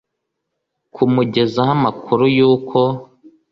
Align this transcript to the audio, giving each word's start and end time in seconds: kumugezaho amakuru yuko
kumugezaho 0.93 1.71
amakuru 1.77 2.23
yuko 2.37 2.79